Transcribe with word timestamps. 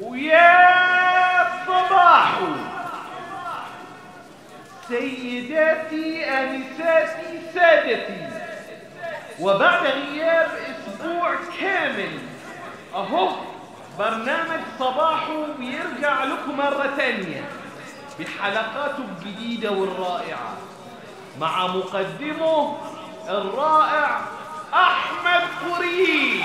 ويا 0.00 1.48
صباح 1.66 2.32
سيداتي 4.88 6.24
أنساتي 6.24 7.40
سادتي. 7.54 8.28
وبعد 9.40 9.86
غياب 9.86 10.50
أسبوع 10.88 11.34
كامل 11.60 12.18
أهو 12.94 13.28
برنامج 13.98 14.60
صباحو 14.78 15.44
بيرجع 15.58 16.24
لكم 16.24 16.56
مرة 16.56 16.92
تانية 16.96 17.44
بحلقاته 18.20 19.04
الجديدة 19.04 19.70
والرائعة 19.70 20.56
مع 21.40 21.66
مقدمه 21.66 22.78
الرائع 23.28 24.20
أحمد 24.74 25.42
قريب. 25.70 26.40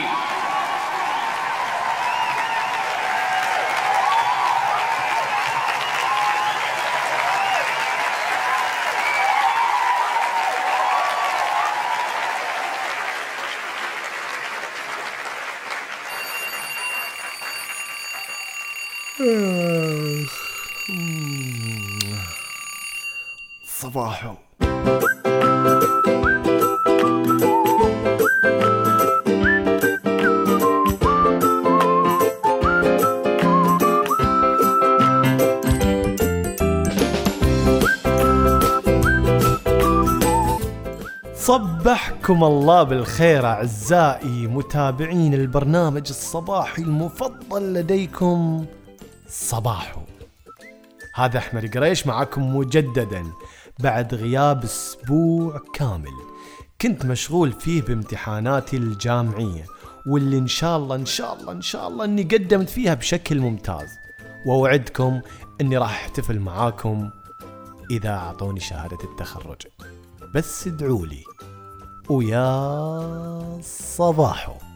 صباحو. 23.82 24.34
صبحكم 41.36 42.44
الله 42.44 42.84
بالخير 42.84 43.46
أعزائي 43.46 44.48
متابعين 44.48 45.34
البرنامج 45.34 46.08
الصباحي 46.10 46.82
المفضل 46.82 47.74
لديكم. 47.74 48.66
صباحو. 49.32 50.02
هذا 51.16 51.38
أحمد 51.38 51.78
قريش 51.78 52.08
معكم 52.08 52.56
مجددا 52.56 53.26
بعد 53.80 54.16
غياب 54.16 54.64
أسبوع 54.64 55.62
كامل. 55.74 56.14
كنت 56.82 57.06
مشغول 57.06 57.52
فيه 57.52 57.82
بامتحاناتي 57.82 58.78
الجامعية 58.78 59.66
واللي 60.08 60.38
إن 60.38 60.48
شاء 60.48 60.78
الله 60.78 60.96
إن 60.96 61.06
شاء 61.06 61.34
الله 61.34 61.52
إن 61.52 61.62
شاء 61.62 61.88
الله 61.88 62.06
إني 62.06 62.24
قدمت 62.24 62.70
فيها 62.70 62.94
بشكل 62.94 63.40
ممتاز. 63.40 63.90
وأوعدكم 64.46 65.22
إني 65.62 65.78
راح 65.78 65.92
أحتفل 65.92 66.40
معاكم 66.40 67.10
إذا 67.92 68.10
أعطوني 68.10 68.60
شهادة 68.60 68.98
التخرج. 69.04 69.62
بس 70.36 70.68
ادعوا 70.68 71.06
لي 71.06 71.24
ويا 72.10 73.60
صباحو. 73.64 74.71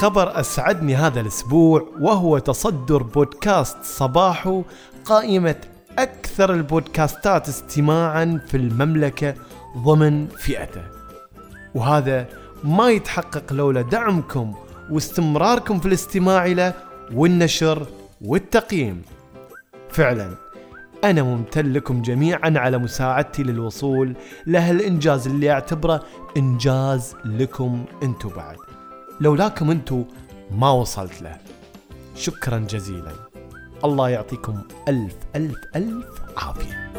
خبر 0.00 0.40
أسعدني 0.40 0.96
هذا 0.96 1.20
الأسبوع 1.20 1.88
وهو 2.00 2.38
تصدر 2.38 3.02
بودكاست 3.02 3.76
صباحو 3.82 4.62
قائمة 5.04 5.56
أكثر 5.98 6.54
البودكاستات 6.54 7.48
استماعا 7.48 8.40
في 8.46 8.56
المملكة 8.56 9.34
ضمن 9.78 10.28
فئته. 10.28 10.82
وهذا 11.74 12.26
ما 12.64 12.90
يتحقق 12.90 13.52
لولا 13.52 13.82
دعمكم 13.82 14.54
واستمراركم 14.90 15.80
في 15.80 15.86
الاستماع 15.86 16.46
له 16.46 16.74
والنشر 17.14 17.86
والتقييم. 18.20 19.02
فعلا 19.90 20.34
أنا 21.04 21.22
ممتن 21.22 21.72
لكم 21.72 22.02
جميعا 22.02 22.52
على 22.56 22.78
مساعدتي 22.78 23.42
للوصول 23.42 24.16
لهالإنجاز 24.46 25.26
اللي 25.26 25.50
أعتبره 25.50 26.02
إنجاز 26.36 27.14
لكم 27.24 27.84
أنتو 28.02 28.28
بعد. 28.28 28.79
لولاكم 29.22 29.70
أنتو 29.70 30.04
ما 30.50 30.70
وصلت 30.70 31.22
له. 31.22 31.38
شكرا 32.14 32.58
جزيلا. 32.58 33.12
الله 33.84 34.08
يعطيكم 34.08 34.62
ألف 34.88 35.16
ألف 35.36 35.56
ألف 35.76 36.06
عافية. 36.36 36.90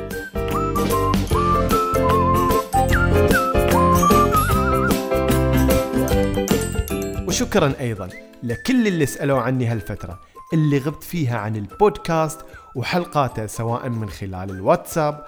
وشكرا 7.28 7.74
أيضا 7.80 8.10
لكل 8.44 8.88
اللي 8.88 9.06
سألوا 9.06 9.40
عني 9.40 9.68
هالفترة 9.68 10.20
اللي 10.54 10.78
غبت 10.78 11.04
فيها 11.04 11.38
عن 11.38 11.56
البودكاست 11.56 12.40
وحلقاته 12.76 13.46
سواء 13.46 13.90
من 13.90 14.10
خلال 14.10 14.50
الواتساب 14.50 15.26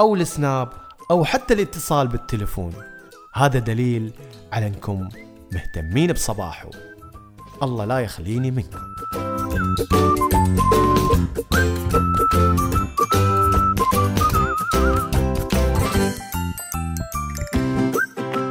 أو 0.00 0.14
السناب 0.14 0.68
أو 1.10 1.24
حتى 1.24 1.54
الاتصال 1.54 2.08
بالتليفون. 2.08 2.72
هذا 3.34 3.58
دليل 3.58 4.12
على 4.52 4.66
أنكم 4.66 5.08
مهتمين 5.52 6.12
بصباحه. 6.12 6.70
الله 7.62 7.84
لا 7.84 7.98
يخليني 7.98 8.50
منكم. 8.50 8.78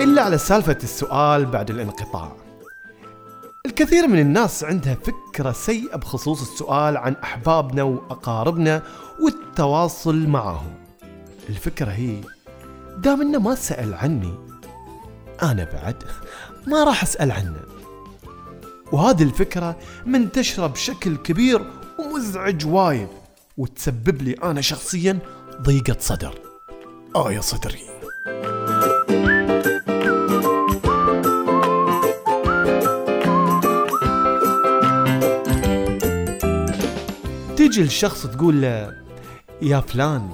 إلا 0.01 0.21
على 0.21 0.37
سالفة 0.37 0.77
السؤال 0.83 1.45
بعد 1.45 1.69
الانقطاع. 1.69 2.31
الكثير 3.65 4.07
من 4.07 4.19
الناس 4.19 4.63
عندها 4.63 4.95
فكرة 4.95 5.51
سيئة 5.51 5.95
بخصوص 5.95 6.41
السؤال 6.41 6.97
عن 6.97 7.15
أحبابنا 7.23 7.83
وأقاربنا 7.83 8.81
والتواصل 9.21 10.27
معهم. 10.27 10.73
الفكرة 11.49 11.91
هي 11.91 12.21
دام 12.97 13.21
إنه 13.21 13.39
ما 13.39 13.55
سأل 13.55 13.93
عني 13.93 14.33
أنا 15.43 15.63
بعد 15.63 16.03
ما 16.67 16.83
راح 16.83 17.03
أسأل 17.03 17.31
عنه. 17.31 17.55
وهذه 18.91 19.23
الفكرة 19.23 19.77
منتشرة 20.05 20.67
بشكل 20.67 21.17
كبير 21.17 21.65
ومزعج 21.99 22.65
وايد 22.65 23.07
وتسبب 23.57 24.21
لي 24.21 24.33
أنا 24.33 24.61
شخصيا 24.61 25.19
ضيقة 25.61 25.97
صدر. 25.99 26.39
آه 27.15 27.31
يا 27.31 27.41
صدري. 27.41 27.79
تيجي 37.57 37.81
الشخص 37.81 38.27
تقول 38.27 38.61
له 38.61 39.03
يا 39.61 39.79
فلان 39.79 40.29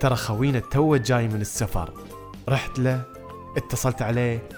ترى 0.00 0.16
خوينا 0.16 0.60
تو 0.60 0.96
جاي 0.96 1.28
من 1.28 1.40
السفر. 1.40 1.92
رحت 2.48 2.78
له 2.78 3.02
اتصلت 3.56 4.02
عليه 4.02 4.48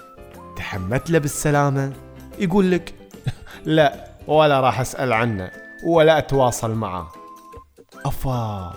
تحمت 0.55 1.09
له 1.09 1.19
بالسلامة؟ 1.19 1.93
يقول 2.39 2.71
لك 2.71 2.93
لا 3.65 4.07
ولا 4.27 4.59
راح 4.59 4.79
أسأل 4.79 5.13
عنه 5.13 5.51
ولا 5.85 6.17
أتواصل 6.17 6.71
معه. 6.71 7.11
أفا 8.05 8.73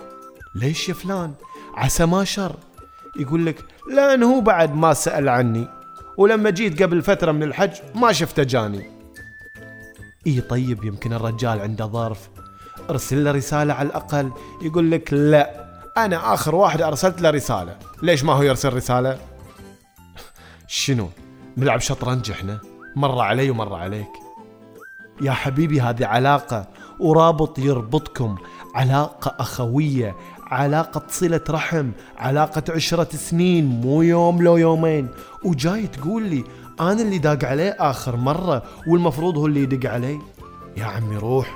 ليش 0.55 0.89
يا 0.89 0.93
فلان؟ 0.93 1.33
عسى 1.75 2.05
ما 2.05 2.23
شر. 2.23 2.55
يقول 3.19 3.45
لك 3.45 3.63
لأن 3.89 4.23
هو 4.23 4.41
بعد 4.41 4.75
ما 4.75 4.93
سأل 4.93 5.29
عني 5.29 5.67
ولما 6.17 6.49
جيت 6.49 6.83
قبل 6.83 7.01
فترة 7.01 7.31
من 7.31 7.43
الحج 7.43 7.71
ما 7.95 8.11
شفته 8.11 8.43
جاني. 8.43 8.91
اي 10.27 10.41
طيب 10.41 10.83
يمكن 10.83 11.13
الرجال 11.13 11.59
عنده 11.61 11.85
ظرف. 11.85 12.29
أرسل 12.89 13.23
له 13.23 13.31
رسالة 13.31 13.73
على 13.73 13.87
الأقل. 13.87 14.31
يقول 14.61 14.91
لك 14.91 15.13
لا 15.13 15.67
أنا 15.97 16.33
آخر 16.33 16.55
واحد 16.55 16.81
أرسلت 16.81 17.21
له 17.21 17.29
رسالة. 17.29 17.77
ليش 18.03 18.23
ما 18.23 18.33
هو 18.33 18.41
يرسل 18.43 18.73
رسالة؟ 18.73 19.19
شنو؟ 20.67 21.09
نلعب 21.57 21.79
شطرنج 21.79 22.31
إحنا. 22.31 22.59
مرة 22.95 23.21
علي 23.21 23.49
ومرة 23.49 23.75
عليك. 23.75 24.11
يا 25.21 25.31
حبيبي 25.31 25.81
هذه 25.81 26.05
علاقة 26.05 26.67
ورابط 26.99 27.59
يربطكم. 27.59 28.35
علاقة 28.75 29.35
أخوية 29.39 30.15
علاقة 30.47 31.01
صلة 31.09 31.41
رحم 31.49 31.91
علاقة 32.17 32.63
عشرة 32.69 33.09
سنين 33.15 33.65
مو 33.65 34.01
يوم 34.01 34.41
لو 34.41 34.57
يومين. 34.57 35.07
وجاي 35.43 35.87
تقول 35.87 36.23
لي 36.23 36.43
أنا 36.79 37.01
اللي 37.01 37.17
داق 37.17 37.45
عليه 37.45 37.75
آخر 37.79 38.15
مرة 38.15 38.63
والمفروض 38.87 39.37
هو 39.37 39.45
اللي 39.45 39.63
يدق 39.63 39.91
علي. 39.91 40.19
يا 40.77 40.85
عمي 40.85 41.17
روح. 41.17 41.55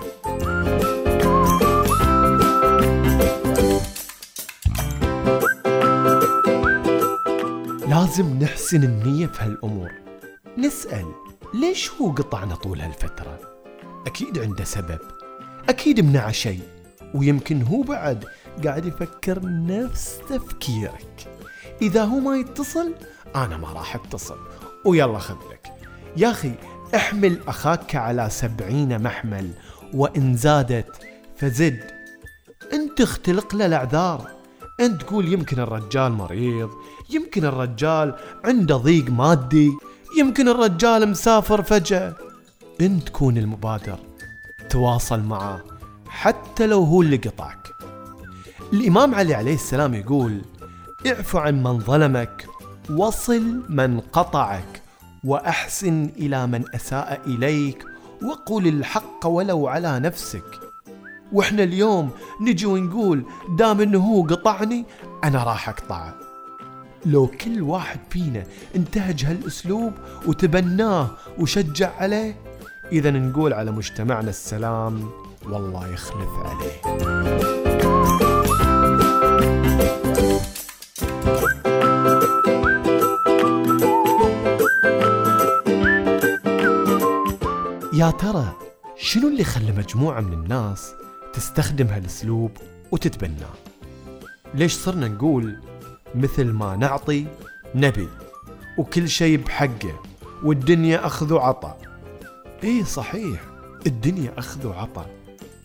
لازم 8.12 8.40
نحسن 8.40 8.84
النية 8.84 9.28
في 9.28 9.44
هالأمور. 9.44 9.92
نسأل 10.58 11.06
ليش 11.54 11.92
هو 11.92 12.12
قطعنا 12.12 12.56
طول 12.56 12.82
هالفترة؟ 12.82 13.40
أكيد 14.08 14.40
عنده 14.40 14.64
سبب. 14.64 15.00
أكيد 15.70 16.00
منع 16.00 16.32
شيء. 16.32 16.62
ويمكن 17.16 17.62
هو 17.62 17.82
بعد 17.82 18.26
قاعد 18.66 18.86
يفكر 18.86 19.40
نفس 19.44 20.20
تفكيرك. 20.30 21.28
إذا 21.82 22.04
هو 22.04 22.20
ما 22.20 22.38
يتصل 22.38 22.94
أنا 23.36 23.58
ما 23.58 23.74
راح 23.74 23.96
أتصل. 23.96 24.38
ويلا 24.86 25.20
خذ 25.20 25.38
لك 25.52 25.72
يا 26.18 26.32
أخي 26.32 26.52
أحمل 26.96 27.40
أخاك 27.48 27.96
على 27.96 28.30
سبعين 28.30 29.04
محمل 29.04 29.50
وإن 29.94 30.36
زادت 30.36 31.00
فزد. 31.38 31.80
أنت 32.74 33.02
اختلق 33.02 33.56
له 33.56 33.66
الأعذار. 33.66 34.41
أنت 34.82 35.02
تقول 35.02 35.34
يمكن 35.34 35.60
الرجال 35.60 36.12
مريض 36.12 36.70
يمكن 37.10 37.46
الرجال 37.46 38.16
عنده 38.44 38.78
ضيق 38.78 39.10
مادي 39.10 39.72
يمكن 40.18 40.48
الرجال 40.48 41.10
مسافر 41.10 41.64
فجأة. 41.64 42.16
انت 42.82 43.08
تكون 43.08 43.38
المبادر 43.38 44.00
تواصل 44.70 45.20
معه 45.20 45.62
حتى 46.08 46.68
لو 46.68 46.84
هو 46.84 47.02
اللي 47.02 47.18
قطعك. 47.18 47.68
الإمام 48.74 49.16
علي 49.16 49.34
عليه 49.34 49.54
السلام 49.54 49.94
يقول 49.94 50.42
اعف 51.08 51.36
عن 51.36 51.64
من 51.64 51.80
ظلمك 51.80 52.48
وصل 52.90 53.62
من 53.70 54.00
قطعك 54.00 54.82
وأحسن 55.24 56.10
إلى 56.18 56.48
من 56.48 56.64
أساء 56.76 57.22
إليك 57.26 57.86
وقل 58.24 58.68
الحق 58.68 59.28
ولو 59.28 59.68
على 59.68 60.00
نفسك. 60.00 60.71
وإحنا 61.32 61.64
اليوم 61.64 62.10
نجي 62.42 62.66
ونقول 62.66 63.24
دام 63.58 63.82
انه 63.82 64.00
هو 64.00 64.24
قطعني 64.24 64.86
أنا 65.24 65.44
راح 65.44 65.70
اقطعه 65.70 66.16
لو 67.06 67.28
كل 67.28 67.62
واحد 67.62 68.00
فينا 68.10 68.44
انتهج 68.76 69.26
هالأسلوب 69.26 69.94
وتبناه 70.28 71.10
وشجع 71.40 71.92
عليه 71.98 72.36
إذا 72.92 73.12
نقول 73.12 73.54
على 73.54 73.72
مجتمعنا 73.72 74.30
السلام 74.30 75.10
والله 75.50 75.88
يخلف 75.94 76.30
عليه. 76.46 76.82
يا 87.94 88.12
ترى 88.12 88.54
شنو 88.98 89.28
اللي 89.28 89.44
خلى 89.44 89.72
مجموعة 89.72 90.20
من 90.22 90.34
الناس 90.34 90.94
تستخدم 91.34 91.88
هالاسلوب 91.88 92.52
وتتبناه 92.92 93.54
ليش 94.54 94.74
صرنا 94.74 95.08
نقول 95.08 95.60
مثل 96.16 96.46
ما 96.46 96.76
نعطي 96.76 97.26
نبي 97.76 98.08
وكل 98.78 99.10
شيء 99.10 99.38
بحقه 99.38 100.00
والدنيا 100.44 101.06
أخذ 101.06 101.34
وعطى؟ 101.34 101.76
إيه 102.64 102.84
صحيح 102.84 103.42
الدنيا 103.88 104.32
أخذ 104.38 104.68
وعطى 104.68 105.06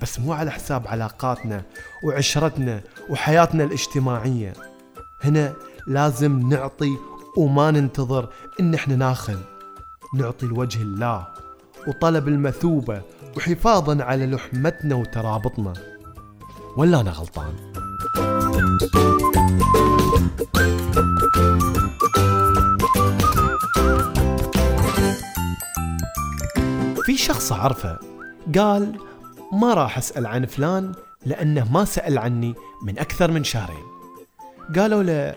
بس 0.03 0.21
مو 0.21 0.33
على 0.33 0.51
حساب 0.51 0.89
علاقاتنا 0.89 1.63
وعشرتنا 2.05 2.81
وحياتنا 3.11 3.65
الاجتماعية. 3.65 4.53
هنا 5.25 5.55
لازم 5.87 6.49
نعطي 6.49 6.97
وما 7.37 7.71
ننتظر 7.71 8.29
إن 8.61 8.75
إحنا 8.75 8.97
ناخذ. 8.97 9.39
نعطي 10.15 10.47
لوجه 10.47 10.83
الله 10.83 11.27
وطلب 11.89 12.29
المثوبة 12.29 13.03
وحفاظا 13.37 14.05
على 14.05 14.27
لحمتنا 14.27 14.95
وترابطنا. 14.95 15.73
ولا 16.77 17.01
أنا 17.01 17.11
غلطان؟ 17.11 17.55
في 27.05 27.17
شخص 27.17 27.53
أعرفه 27.53 27.99
قال 28.59 28.99
ما 29.53 29.75
راح 29.75 29.99
أسأل 29.99 30.27
عن 30.27 30.47
فلان 30.47 30.93
لأنه 31.27 31.73
ما 31.73 31.85
سأل 31.85 32.19
عني 32.19 32.55
من 32.83 32.99
أكثر 32.99 33.31
من 33.31 33.45
شهرين. 33.45 33.85
قالوا 34.77 35.03
له 35.03 35.35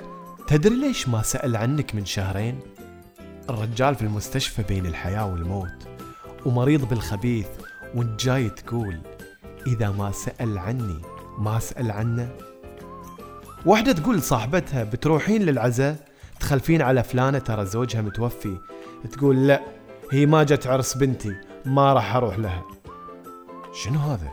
تدري 0.47 0.75
ليش 0.75 1.07
ما 1.07 1.21
سأل 1.21 1.55
عنك 1.55 1.95
من 1.95 2.05
شهرين؟ 2.05 2.59
الرجال 3.49 3.95
في 3.95 4.01
المستشفى 4.01 4.63
بين 4.63 4.85
الحياة 4.85 5.31
والموت 5.31 5.87
ومريض 6.45 6.89
بالخبيث 6.89 7.47
وانت 7.95 8.23
جاي 8.23 8.49
تقول 8.49 8.99
إذا 9.67 9.89
ما 9.89 10.11
سأل 10.11 10.57
عني 10.57 11.01
ما 11.37 11.57
أسأل 11.57 11.91
عنه. 11.91 12.29
واحدة 13.65 13.91
تقول 13.91 14.21
صاحبتها 14.21 14.83
بتروحين 14.83 15.41
للعزاء؟ 15.41 15.95
تخلفين 16.39 16.81
على 16.81 17.03
فلانة 17.03 17.39
ترى 17.39 17.65
زوجها 17.65 18.01
متوفي. 18.01 18.57
تقول 19.11 19.47
لا 19.47 19.61
هي 20.11 20.25
ما 20.25 20.43
جت 20.43 20.67
عرس 20.67 20.97
بنتي 20.97 21.35
ما 21.65 21.93
راح 21.93 22.15
أروح 22.15 22.39
لها. 22.39 22.63
شنو 23.73 23.99
هذا؟ 23.99 24.31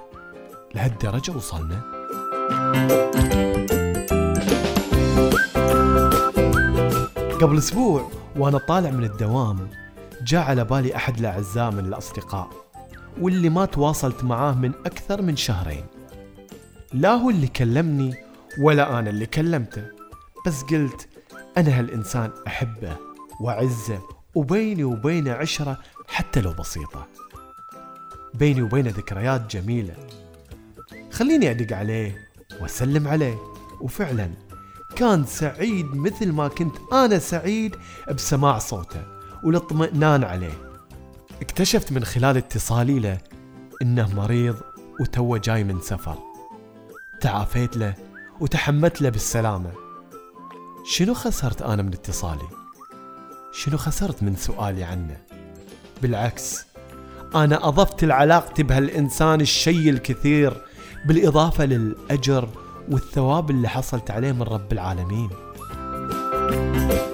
لهالدرجة 0.75 1.33
وصلنا؟ 1.33 1.81
قبل 7.41 7.59
أسبوع 7.59 8.11
وأنا 8.37 8.59
طالع 8.59 8.91
من 8.91 9.05
الدوام 9.05 9.69
جاء 10.23 10.41
على 10.43 10.65
بالي 10.65 10.97
أحد 10.97 11.19
الأعزاء 11.19 11.71
من 11.71 11.85
الأصدقاء. 11.85 12.66
واللي 13.21 13.49
ما 13.49 13.65
تواصلت 13.65 14.25
معاه 14.25 14.53
من 14.53 14.73
أكثر 14.87 15.23
من 15.23 15.37
شهرين. 15.37 15.85
لا 16.93 17.11
هو 17.11 17.31
اللي 17.31 17.47
كلمني 17.47 18.15
ولا 18.59 18.99
أنا 18.99 19.11
اللي 19.11 19.27
كلمته 19.27 19.85
بس 20.47 20.63
قلت 20.63 21.09
أنا 21.57 21.79
هالإنسان 21.79 22.31
أحبه 22.47 22.97
وأعزه 23.41 24.01
وبيني 24.35 24.85
وبينه 24.85 25.33
عشرة 25.33 25.79
حتى 26.09 26.41
لو 26.41 26.53
بسيطة. 26.53 27.07
بيني 28.35 28.63
وبينه 28.63 28.91
ذكريات 28.91 29.57
جميلة. 29.57 29.95
خليني 31.13 31.51
أدق 31.51 31.77
عليه 31.77 32.29
وأسلم 32.61 33.09
عليه. 33.09 33.39
وفعلا 33.81 34.31
كان 34.97 35.25
سعيد 35.25 35.97
مثل 35.97 36.33
ما 36.33 36.49
كنت 36.49 36.77
أنا 36.93 37.19
سعيد 37.19 37.77
بسماع 38.15 38.59
صوته 38.59 39.03
والاطمئنان 39.45 40.25
عليه. 40.25 40.66
اكتشفت 41.43 41.93
من 41.93 42.05
خلال 42.05 42.37
اتصالي 42.37 42.99
له 42.99 43.19
إنه 43.83 44.15
مريض 44.15 44.57
وتوه 45.01 45.39
جاي 45.39 45.65
من 45.65 45.81
سفر 45.81 46.19
تعافيت 47.21 47.77
له 47.77 47.95
وتحمت 48.41 49.03
له 49.03 49.09
بالسلامة 49.09 49.71
شنو 50.87 51.15
خسرت 51.15 51.63
أنا 51.63 51.83
من 51.83 51.93
اتصالي؟ 51.93 52.49
شنو 53.53 53.77
خسرت 53.77 54.23
من 54.23 54.37
سؤالي 54.37 54.85
عنه؟ 54.85 55.17
بالعكس 56.03 56.67
أنا 57.35 57.69
أضفت 57.69 58.05
لعلاقتي 58.05 58.63
بهالإنسان 58.63 59.41
الشيء 59.41 59.91
الكثير 59.91 60.63
بالإضافة 61.07 61.65
للأجر 61.65 62.49
والثواب 62.91 63.51
اللي 63.51 63.69
حصلت 63.69 64.11
عليه 64.11 64.33
من 64.33 64.43
رب 64.43 64.73
العالمين 64.73 65.31
حبيبي 66.47 67.06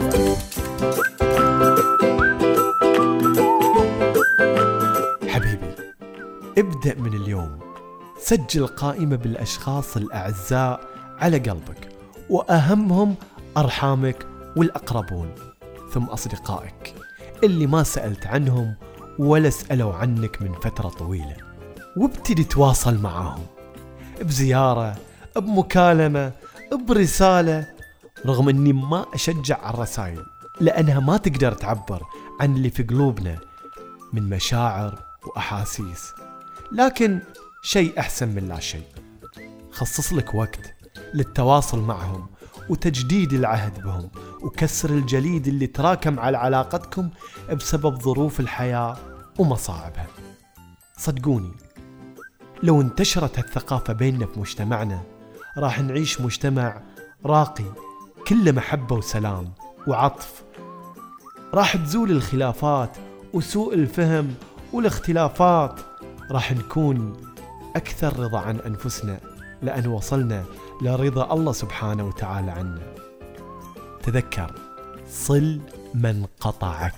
سجل 8.25 8.67
قائمة 8.67 9.17
بالأشخاص 9.17 9.97
الأعزاء 9.97 10.81
على 11.19 11.39
قلبك 11.39 11.89
وأهمهم 12.31 13.15
أرحامك 13.57 14.27
والأقربون. 14.57 15.35
ثم 15.93 16.05
أصدقائك 16.05 16.95
اللي 17.45 17.67
ما 17.67 17.83
سألت 17.83 18.27
عنهم 18.27 18.75
ولا 19.19 19.51
سألوا 19.51 19.95
عنك 19.95 20.43
من 20.43 20.53
فترة 20.53 20.89
طويلة 20.89 21.37
وابتدي 21.97 22.45
تواصل 22.45 22.99
معاهم 22.99 23.47
بزيارة 24.21 24.97
بمكالمة 25.37 26.33
برسالة 26.89 27.67
رغم 28.27 28.49
إني 28.49 28.73
ما 28.73 29.07
أشجع 29.15 29.59
على 29.59 29.75
الرسائل 29.75 30.25
لأنها 30.61 31.01
ما 31.01 31.17
تقدر 31.17 31.53
تعبر 31.53 32.03
عن 32.41 32.57
اللي 32.57 32.71
في 32.71 32.83
قلوبنا 32.83 33.39
من 34.13 34.29
مشاعر 34.29 34.99
وأحاسيس. 35.27 36.13
لكن 36.73 37.21
شيء 37.65 37.99
أحسن 37.99 38.29
من 38.29 38.49
لا 38.49 38.61
شيء. 38.61 38.87
خصص 39.71 40.13
لك 40.13 40.35
وقت 40.35 40.75
للتواصل 41.15 41.81
معهم 41.81 42.27
وتجديد 42.69 43.33
العهد 43.33 43.83
بهم 43.83 44.11
وكسر 44.43 44.91
الجليد 44.91 45.49
اللي 45.49 45.67
تراكم 45.67 46.21
على 46.21 46.39
علاقتكم 46.39 47.11
بسبب 47.53 48.03
ظروف 48.03 48.41
الحياة 48.41 48.97
ومصاعبها. 49.39 50.07
صدقوني 50.97 51.53
لو 52.63 52.81
انتشرت 52.81 53.39
هالثقافة 53.39 53.93
بيننا 53.93 54.27
في 54.27 54.41
مجتمعنا 54.41 55.03
راح 55.59 55.81
نعيش 55.81 56.21
مجتمع 56.21 56.83
راقي 57.27 57.73
كله 58.29 58.53
محبة 58.53 58.97
وسلام 58.97 59.53
وعطف. 59.87 60.43
راح 61.55 61.77
تزول 61.77 62.11
الخلافات 62.11 62.97
وسوء 63.33 63.75
الفهم 63.75 64.35
والاختلافات 64.73 65.81
راح 66.31 66.53
نكون 66.53 67.32
أكثر 67.77 68.19
رضا 68.19 68.39
عن 68.39 68.57
أنفسنا 68.57 69.21
لأن 69.63 69.87
وصلنا 69.87 70.45
لرضا 70.83 71.33
الله 71.33 71.53
سبحانه 71.53 72.05
وتعالى 72.05 72.51
عنا. 72.51 72.83
تذكر 74.03 74.55
صل 75.09 75.61
من 75.95 76.27
قطعك. 76.41 76.95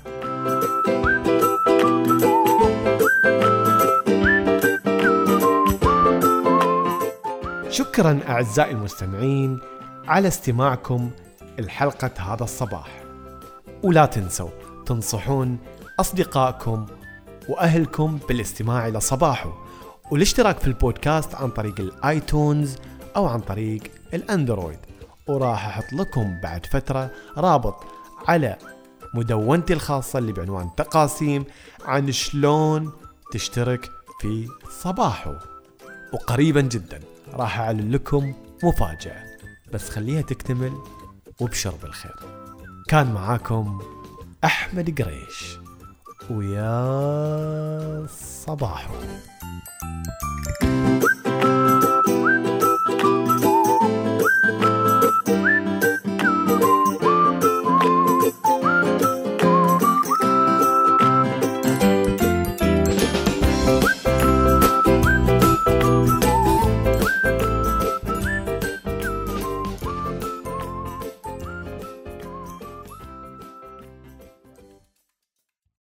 شكرا 7.71 8.21
أعزائي 8.29 8.71
المستمعين 8.71 9.61
على 10.07 10.29
استماعكم 10.29 11.11
الحلقة 11.59 12.35
هذا 12.35 12.45
الصباح. 12.45 13.03
ولا 13.83 14.07
تنسوا 14.07 14.51
تنصحون 14.87 15.59
أصدقائكم 16.01 16.87
وأهلكم 17.49 18.19
بالاستماع 18.29 18.89
إلى 18.89 19.01
صباحو 19.01 19.51
والاشتراك 20.11 20.59
في 20.59 20.67
البودكاست 20.67 21.35
عن 21.35 21.51
طريق 21.51 21.81
الايتونز 21.81 22.77
أو 23.17 23.27
عن 23.27 23.41
طريق 23.41 23.83
الأندرويد. 24.15 24.79
وراح 25.29 25.67
أحط 25.67 25.93
لكم 25.93 26.41
بعد 26.43 26.67
فترة 26.67 27.11
رابط 27.37 27.85
على 28.29 28.59
مدونتي 29.15 29.73
الخاصة 29.73 30.19
اللي 30.19 30.33
بعنوان 30.33 30.71
تقاسيم 30.77 31.45
عن 31.85 32.13
شلون 32.13 32.93
تشترك 33.33 33.91
في 34.21 34.49
صباحو. 34.81 35.35
وقريبا 36.13 36.61
جدا 36.61 37.01
راح 37.33 37.61
أعلن 37.61 37.91
لكم 37.91 38.35
مفاجأة 38.65 39.25
بس 39.73 39.91
خليها 39.91 40.23
تكتمل 40.23 40.73
وبشر 41.41 41.75
بالخير 41.83 42.17
كان 42.89 43.15
معاكم 43.15 43.83
أحمد 44.45 45.03
قريش. 45.03 45.59
ويا 46.31 48.07
صباحو. 48.47 48.95